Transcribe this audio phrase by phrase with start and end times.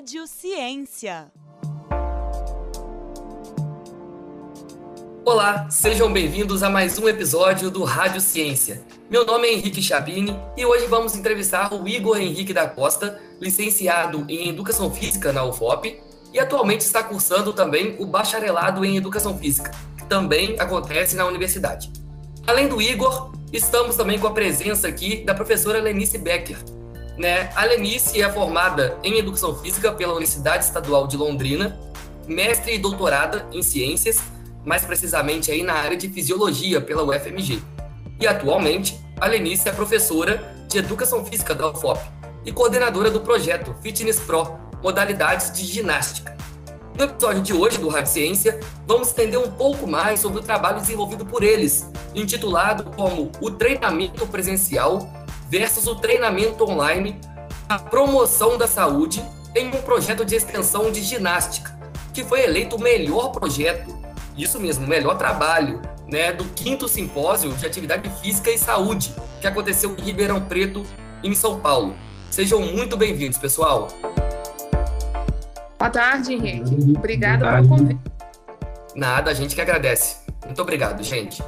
[0.00, 1.30] Rádio Ciência.
[5.26, 8.82] Olá, sejam bem-vindos a mais um episódio do Rádio Ciência.
[9.10, 14.24] Meu nome é Henrique Chabini e hoje vamos entrevistar o Igor Henrique da Costa, licenciado
[14.26, 16.00] em Educação Física na UFOP
[16.32, 21.92] e atualmente está cursando também o bacharelado em Educação Física, que também acontece na universidade.
[22.46, 26.79] Além do Igor, estamos também com a presença aqui da professora Lenice Becker.
[27.20, 27.50] Né?
[27.54, 31.78] A Lenice é formada em Educação Física pela Universidade Estadual de Londrina,
[32.26, 34.22] mestre e doutorada em Ciências,
[34.64, 37.62] mais precisamente aí na área de Fisiologia pela UFMG.
[38.18, 42.00] E atualmente, a Lenice é professora de Educação Física da UFOP
[42.46, 46.34] e coordenadora do projeto Fitness Pro, modalidades de ginástica.
[46.96, 50.80] No episódio de hoje do Rádio Ciência, vamos entender um pouco mais sobre o trabalho
[50.80, 55.06] desenvolvido por eles, intitulado como o treinamento presencial
[55.50, 57.20] versus o treinamento online,
[57.68, 59.22] a promoção da saúde
[59.54, 61.76] em um projeto de extensão de ginástica,
[62.14, 63.98] que foi eleito o melhor projeto,
[64.36, 69.46] isso mesmo, o melhor trabalho, né, do quinto simpósio de atividade física e saúde, que
[69.46, 70.84] aconteceu em Ribeirão Preto,
[71.22, 71.96] em São Paulo.
[72.30, 73.88] Sejam muito bem-vindos, pessoal.
[75.78, 76.94] Boa tarde, Henrique.
[76.96, 78.00] Obrigada pelo convite.
[78.94, 80.16] Nada, a gente que agradece.
[80.44, 81.42] Muito obrigado, gente.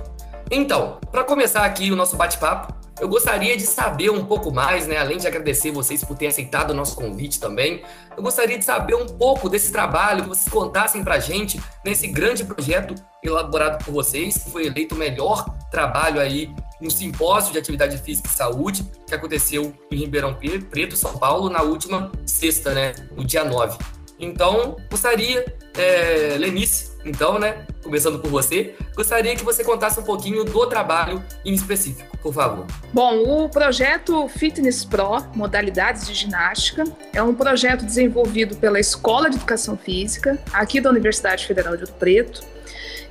[0.51, 4.97] Então, para começar aqui o nosso bate-papo, eu gostaria de saber um pouco mais, né?
[4.97, 7.83] Além de agradecer vocês por terem aceitado o nosso convite também,
[8.17, 12.45] eu gostaria de saber um pouco desse trabalho, que vocês contassem para gente nesse grande
[12.45, 17.99] projeto elaborado por vocês, que foi eleito o melhor trabalho aí no simpósio de atividade
[17.99, 20.39] física e saúde que aconteceu em Ribeirão
[20.71, 22.95] Preto, São Paulo, na última sexta, né?
[23.17, 23.79] No dia 9.
[24.17, 25.45] Então, gostaria,
[25.77, 31.23] é, Lenice, então, né, começando por você, gostaria que você contasse um pouquinho do trabalho
[31.45, 32.67] em específico, por favor.
[32.91, 39.37] Bom, o projeto Fitness Pro, Modalidades de Ginástica, é um projeto desenvolvido pela Escola de
[39.37, 42.41] Educação Física, aqui da Universidade Federal de Ouro Preto,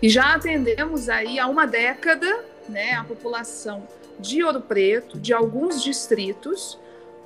[0.01, 5.84] e já atendemos aí há uma década, né, a população de Ouro Preto, de alguns
[5.84, 6.79] distritos,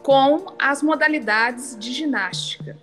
[0.04, 2.76] com as modalidades de ginástica.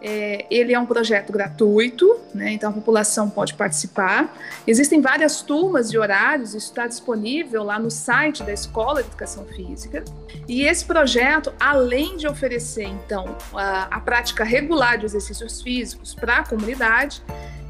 [0.00, 4.32] É, ele é um projeto gratuito, né, então a população pode participar.
[4.66, 9.44] Existem várias turmas e horários, isso está disponível lá no site da Escola de Educação
[9.44, 10.04] Física.
[10.46, 16.38] E esse projeto, além de oferecer, então, a, a prática regular de exercícios físicos para
[16.38, 17.20] a comunidade,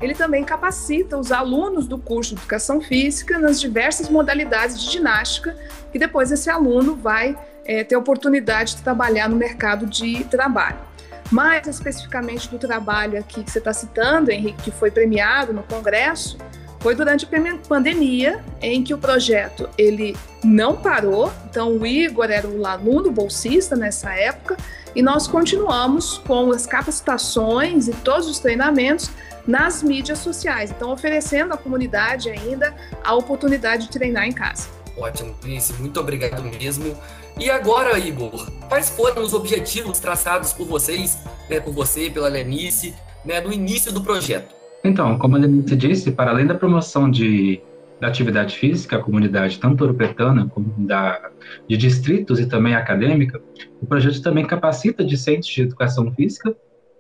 [0.01, 5.57] ele também capacita os alunos do curso de Educação Física nas diversas modalidades de ginástica,
[5.91, 10.89] que depois esse aluno vai é, ter oportunidade de trabalhar no mercado de trabalho
[11.31, 16.39] mais especificamente do trabalho aqui que você está citando, Henrique, que foi premiado no Congresso,
[16.81, 21.33] foi durante a pandemia em que o projeto ele não parou.
[21.51, 24.57] Então o Igor era o aluno bolsista nessa época
[24.95, 29.11] e nós continuamos com as capacitações e todos os treinamentos
[29.47, 30.71] nas mídias sociais.
[30.71, 34.78] Então oferecendo à comunidade ainda a oportunidade de treinar em casa.
[34.99, 36.97] Ótimo, Cris, muito obrigado mesmo.
[37.39, 42.95] E agora, Igor, quais foram os objetivos traçados por vocês, né, por você, pela Lenice,
[43.25, 44.55] né, no início do projeto?
[44.83, 47.61] Então, como a Lenice disse, para além da promoção de,
[48.01, 51.31] da atividade física, a comunidade tanto europetana como da,
[51.69, 53.41] de distritos e também acadêmica,
[53.81, 56.57] o projeto também capacita discentes de educação física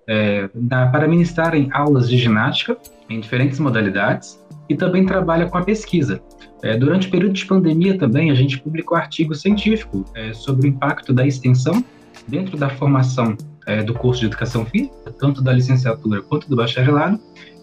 [0.06, 0.48] é,
[0.92, 2.78] para ministrarem aulas de ginástica
[3.10, 4.38] em diferentes modalidades
[4.68, 6.20] e também trabalha com a pesquisa,
[6.62, 10.68] é, durante o período de pandemia também, a gente publicou artigo científico é, sobre o
[10.68, 11.84] impacto da extensão
[12.26, 13.36] dentro da formação
[13.66, 17.20] é, do curso de Educação Física, tanto da licenciatura quanto do bacharelado,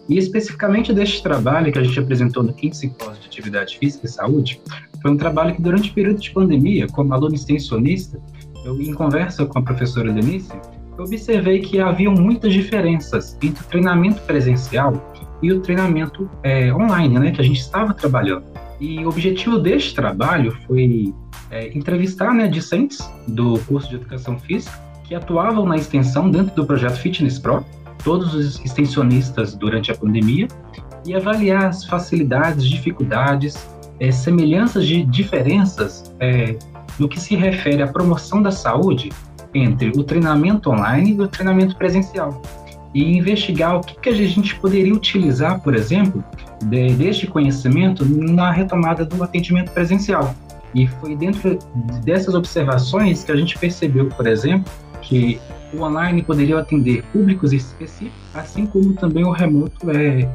[0.08, 4.08] e especificamente deste trabalho que a gente apresentou no quinto simpósio de Atividade Física e
[4.08, 4.60] Saúde,
[5.02, 8.18] foi um trabalho que durante o período de pandemia, como aluno extensionista,
[8.64, 10.52] eu em conversa com a professora Denise,
[10.96, 17.18] eu observei que haviam muitas diferenças entre o treinamento presencial e o treinamento é, online,
[17.18, 18.44] né, que a gente estava trabalhando.
[18.80, 21.14] E o objetivo deste trabalho foi
[21.50, 26.66] é, entrevistar né, discentes do curso de Educação Física que atuavam na extensão dentro do
[26.66, 27.64] projeto Fitness Pro,
[28.02, 30.48] todos os extensionistas durante a pandemia,
[31.06, 33.56] e avaliar as facilidades, dificuldades,
[34.00, 36.58] é, semelhanças de diferenças é,
[36.98, 39.10] no que se refere à promoção da saúde
[39.54, 42.42] entre o treinamento online e o treinamento presencial.
[42.94, 46.24] E investigar o que, que a gente poderia utilizar, por exemplo,
[46.64, 50.34] de, deste conhecimento na retomada do atendimento presencial.
[50.74, 51.58] E foi dentro
[52.04, 54.70] dessas observações que a gente percebeu, por exemplo,
[55.02, 55.38] que
[55.72, 60.28] o online poderia atender públicos específicos, assim como também o remoto é,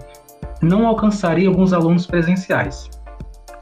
[0.62, 2.89] não alcançaria alguns alunos presenciais.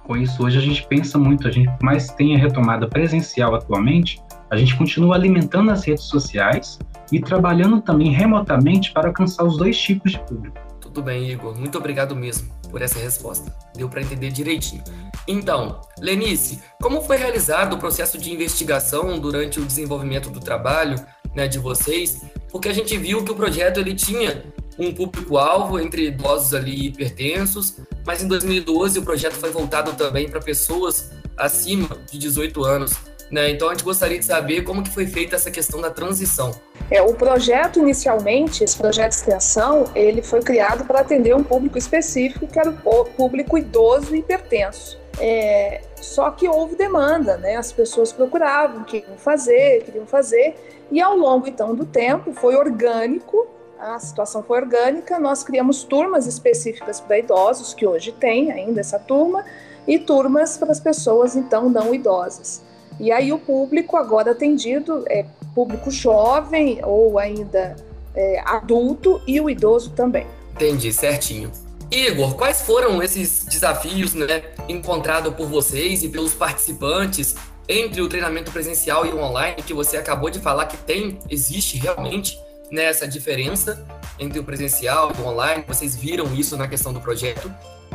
[0.05, 4.21] Com isso, hoje a gente pensa muito, a gente mais tem a retomada presencial atualmente,
[4.49, 6.79] a gente continua alimentando as redes sociais
[7.11, 10.57] e trabalhando também remotamente para alcançar os dois tipos de público.
[10.79, 11.57] Tudo bem, Igor.
[11.57, 13.55] Muito obrigado mesmo por essa resposta.
[13.75, 14.83] Deu para entender direitinho.
[15.27, 20.95] Então, Lenice, como foi realizado o processo de investigação durante o desenvolvimento do trabalho
[21.35, 22.23] né, de vocês?
[22.51, 24.43] Porque a gente viu que o projeto ele tinha
[24.79, 27.75] um público-alvo entre idosos ali hipertensos,
[28.05, 32.93] mas em 2012 o projeto foi voltado também para pessoas acima de 18 anos.
[33.31, 33.51] Né?
[33.51, 36.51] Então a gente gostaria de saber como que foi feita essa questão da transição.
[36.89, 41.77] É, o projeto inicialmente, esse projeto de extensão, ele foi criado para atender um público
[41.77, 44.99] específico, que era o público idoso e hipertenso.
[45.19, 47.57] É, só que houve demanda, né?
[47.57, 50.55] As pessoas procuravam, queriam fazer, queriam fazer,
[50.91, 53.47] e ao longo então do tempo foi orgânico.
[53.77, 55.19] A situação foi orgânica.
[55.19, 59.45] Nós criamos turmas específicas para idosos, que hoje tem ainda essa turma,
[59.87, 62.61] e turmas para as pessoas então não idosas.
[62.99, 65.25] E aí o público agora atendido é
[65.55, 67.75] público jovem ou ainda
[68.15, 70.27] é, adulto e o idoso também.
[70.53, 71.51] Entendi, certinho.
[71.91, 77.35] Igor, quais foram esses desafios né, encontrados por vocês e pelos participantes
[77.67, 81.77] entre o treinamento presencial e o online, que você acabou de falar que tem, existe
[81.77, 82.37] realmente
[82.71, 83.83] né, diferença
[84.19, 85.63] entre o presencial e o online?
[85.67, 87.51] Vocês viram isso na questão do projeto?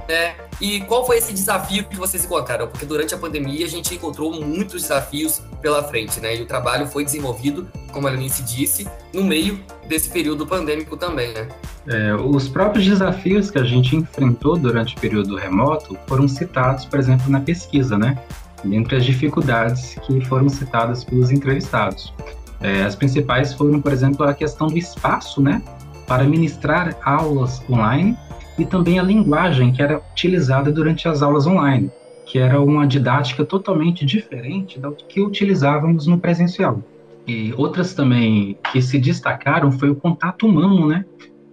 [0.08, 0.34] Né?
[0.60, 2.68] E qual foi esse desafio que vocês encontraram?
[2.68, 6.36] Porque durante a pandemia a gente encontrou muitos desafios pela frente, né?
[6.36, 9.58] E o trabalho foi desenvolvido, como a Lenice disse, no meio
[9.88, 11.48] desse período pandêmico também, né?
[11.86, 16.98] É, os próprios desafios que a gente enfrentou durante o período remoto foram citados, por
[16.98, 18.18] exemplo, na pesquisa, né?
[18.64, 22.14] Dentre as dificuldades que foram citadas pelos entrevistados.
[22.60, 25.62] É, as principais foram, por exemplo, a questão do espaço, né?
[26.06, 28.16] Para ministrar aulas online
[28.58, 31.90] e também a linguagem que era utilizada durante as aulas online,
[32.24, 36.82] que era uma didática totalmente diferente da que utilizávamos no presencial.
[37.26, 41.04] E outras também que se destacaram foi o contato humano, né?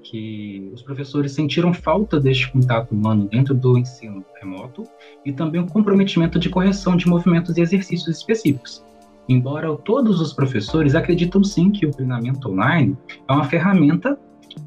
[0.04, 4.84] Que os professores sentiram falta deste contato humano dentro do ensino remoto
[5.26, 8.84] e também o comprometimento de correção de movimentos e exercícios específicos.
[9.30, 12.98] Embora todos os professores acreditam sim que o treinamento online
[13.28, 14.20] é uma ferramenta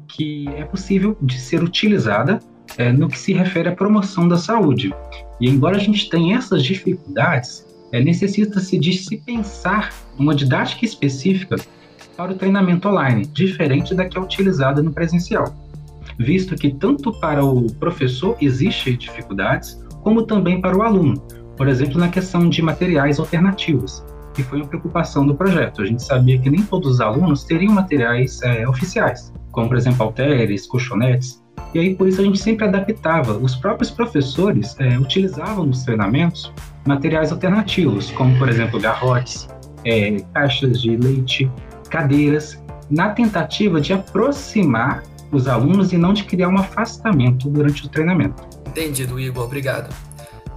[0.07, 2.39] que é possível de ser utilizada
[2.77, 4.93] é, no que se refere à promoção da saúde.
[5.39, 11.55] E embora a gente tenha essas dificuldades, é, necessita-se de se pensar uma didática específica
[12.17, 15.53] para o treinamento online, diferente da que é utilizada no presencial,
[16.17, 21.15] visto que tanto para o professor existe dificuldades, como também para o aluno,
[21.57, 24.03] por exemplo, na questão de materiais alternativos,
[24.35, 25.81] que foi uma preocupação do projeto.
[25.81, 30.03] A gente sabia que nem todos os alunos teriam materiais é, oficiais como por exemplo
[30.03, 31.41] halteres, colchonetes.
[31.73, 33.37] E aí por isso a gente sempre adaptava.
[33.37, 36.51] Os próprios professores é, utilizavam nos treinamentos
[36.85, 39.47] materiais alternativos, como por exemplo garrotes,
[39.85, 41.49] é, caixas de leite,
[41.89, 47.89] cadeiras, na tentativa de aproximar os alunos e não de criar um afastamento durante o
[47.89, 48.43] treinamento.
[48.67, 49.45] Entendido, Igor.
[49.45, 49.93] Obrigado.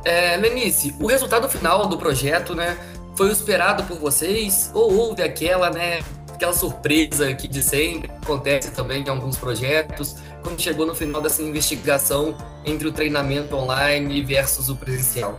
[0.04, 2.76] É, Lenice, o resultado final do projeto, né,
[3.18, 5.98] foi o esperado por vocês ou houve aquela, né,
[6.32, 11.42] aquela surpresa que de sempre acontece também em alguns projetos, quando chegou no final dessa
[11.42, 15.36] investigação entre o treinamento online versus o presencial?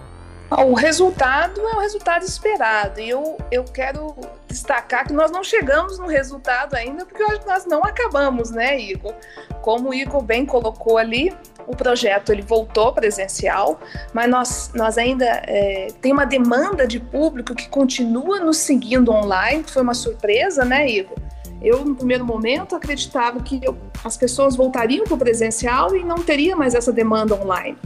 [0.52, 3.00] O resultado é o resultado esperado.
[3.00, 4.16] E eu, eu quero
[4.48, 9.14] destacar que nós não chegamos no resultado ainda, porque nós não acabamos, né, Igor?
[9.62, 11.32] Como o Igor bem colocou ali,
[11.68, 13.80] o projeto ele voltou presencial,
[14.12, 19.64] mas nós, nós ainda é, tem uma demanda de público que continua nos seguindo online,
[19.68, 21.16] foi uma surpresa, né, Igor?
[21.62, 26.16] Eu, no primeiro momento, acreditava que eu, as pessoas voltariam para o presencial e não
[26.16, 27.78] teria mais essa demanda online.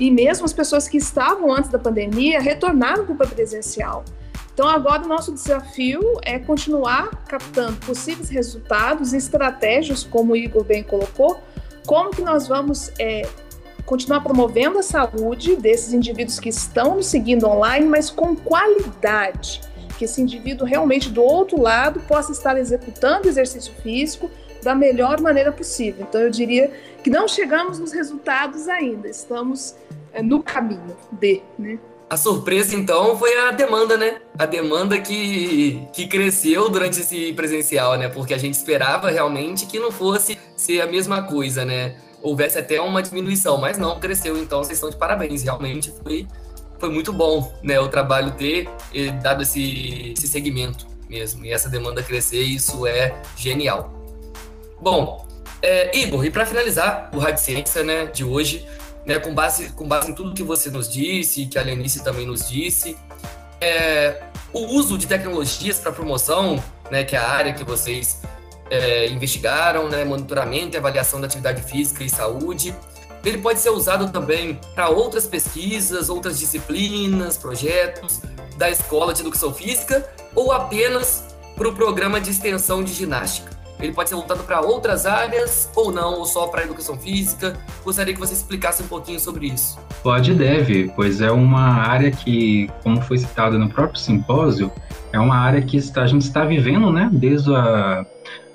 [0.00, 4.02] E mesmo as pessoas que estavam antes da pandemia retornaram para o presencial.
[4.54, 10.64] Então, agora o nosso desafio é continuar captando possíveis resultados e estratégias, como o Igor
[10.64, 11.38] bem colocou,
[11.86, 13.28] como que nós vamos é,
[13.84, 19.60] continuar promovendo a saúde desses indivíduos que estão nos seguindo online, mas com qualidade,
[19.98, 24.30] que esse indivíduo realmente do outro lado possa estar executando exercício físico
[24.62, 26.06] da melhor maneira possível.
[26.08, 26.70] Então eu diria
[27.02, 29.74] que não chegamos nos resultados ainda, estamos
[30.12, 31.78] é, no caminho de, né?
[32.08, 34.20] A surpresa, então, foi a demanda, né?
[34.36, 38.08] A demanda que, que cresceu durante esse presencial, né?
[38.08, 41.96] Porque a gente esperava realmente que não fosse ser a mesma coisa, né?
[42.20, 44.36] Houvesse até uma diminuição, mas não, cresceu.
[44.36, 45.44] Então, vocês estão de parabéns.
[45.44, 46.26] Realmente foi,
[46.80, 47.78] foi muito bom, né?
[47.78, 51.44] O trabalho ter eh, dado esse, esse segmento mesmo.
[51.44, 53.92] E essa demanda crescer, isso é genial.
[54.80, 55.26] Bom,
[55.62, 58.66] é, Igor, e para finalizar o Rádio Ciência né, de hoje,
[59.06, 62.26] né, com, base, com base em tudo que você nos disse, que a Lenice também
[62.26, 62.96] nos disse,
[63.60, 68.20] é, o uso de tecnologias para promoção, né, que é a área que vocês
[68.70, 72.74] é, investigaram, né, monitoramento e avaliação da atividade física e saúde.
[73.24, 78.20] Ele pode ser usado também para outras pesquisas, outras disciplinas, projetos
[78.56, 83.59] da Escola de Educação Física ou apenas para o programa de extensão de ginástica.
[83.80, 87.58] Ele pode ser voltado para outras áreas ou não, ou só para educação física.
[87.84, 89.78] Gostaria que você explicasse um pouquinho sobre isso.
[90.02, 94.70] Pode e deve, pois é uma área que, como foi citado no próprio simpósio,
[95.12, 97.50] é uma área que a gente está vivendo, né, desde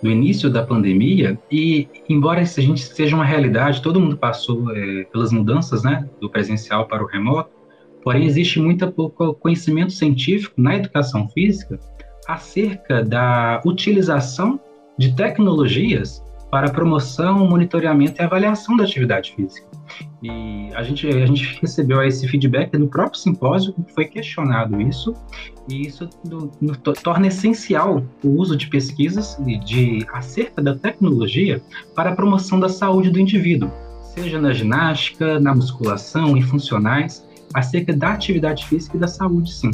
[0.02, 5.04] do início da pandemia e embora a gente seja uma realidade, todo mundo passou é,
[5.06, 7.50] pelas mudanças, né, do presencial para o remoto,
[8.04, 11.80] porém existe muito pouco conhecimento científico na educação física
[12.28, 14.60] acerca da utilização
[14.98, 19.68] de tecnologias para promoção, monitoramento e avaliação da atividade física.
[20.24, 25.14] E a gente, a gente recebeu esse feedback no próprio simpósio, foi questionado isso,
[25.70, 26.48] e isso no,
[26.78, 31.62] torna essencial o uso de pesquisas de, de, acerca da tecnologia
[31.94, 33.70] para a promoção da saúde do indivíduo,
[34.16, 39.72] seja na ginástica, na musculação, em funcionais, acerca da atividade física e da saúde, sim.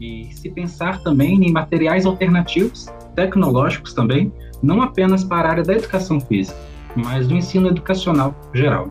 [0.00, 2.88] E se pensar também em materiais alternativos,
[3.18, 4.32] tecnológicos também,
[4.62, 6.56] não apenas para a área da educação física,
[6.94, 8.88] mas do ensino educacional geral.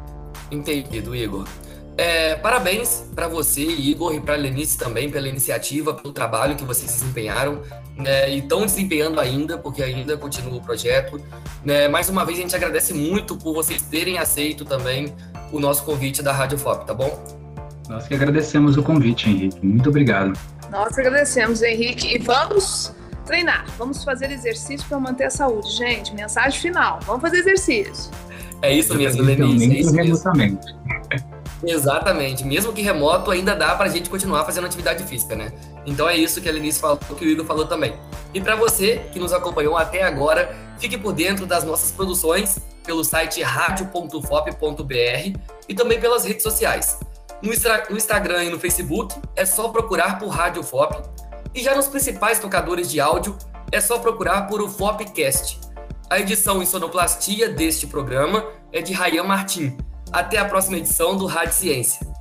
[0.52, 1.46] Entendido, Igor.
[1.98, 6.64] É, parabéns para você, Igor, e para a Lenice também pela iniciativa, pelo trabalho que
[6.64, 7.62] vocês desempenharam
[7.96, 11.20] né, e estão desempenhando ainda, porque ainda continua o projeto.
[11.64, 15.16] Né, mais uma vez, a gente agradece muito por vocês terem aceito também
[15.52, 17.18] o nosso convite da Rádio FOP, tá bom?
[17.90, 19.66] Nós que agradecemos o convite, Henrique.
[19.66, 20.38] Muito obrigado.
[20.70, 22.14] Nós agradecemos, Henrique.
[22.14, 22.94] E vamos
[23.28, 25.70] treinar, vamos fazer exercício para manter a saúde.
[25.72, 28.12] Gente, mensagem final: vamos fazer exercício.
[28.62, 30.00] É isso mesmo, Lenice.
[30.00, 30.60] É isso mesmo.
[31.64, 32.44] Exatamente.
[32.46, 35.52] Mesmo que remoto, ainda dá para a gente continuar fazendo atividade física, né?
[35.86, 37.94] Então é isso que a Lenice falou, que o Igor falou também.
[38.34, 43.04] E para você que nos acompanhou até agora, fique por dentro das nossas produções pelo
[43.04, 47.00] site radio.fop.br e também pelas redes sociais.
[47.42, 47.52] No,
[47.90, 50.96] no Instagram e no Facebook é só procurar por Rádio FOP.
[51.58, 53.36] E já nos principais tocadores de áudio
[53.72, 55.60] é só procurar por o FOPcast.
[56.08, 59.76] A edição em sonoplastia deste programa é de Rayan Martim.
[60.14, 62.17] Até a próxima edição do Rádio Ciência.